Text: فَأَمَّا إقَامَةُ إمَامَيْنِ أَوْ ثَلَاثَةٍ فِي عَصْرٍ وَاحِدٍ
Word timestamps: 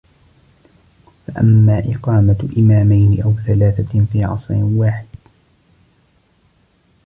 فَأَمَّا 1.27 1.79
إقَامَةُ 1.95 2.49
إمَامَيْنِ 2.57 3.21
أَوْ 3.23 3.33
ثَلَاثَةٍ 3.47 4.05
فِي 4.05 4.23
عَصْرٍ 4.23 4.55
وَاحِدٍ 4.63 5.07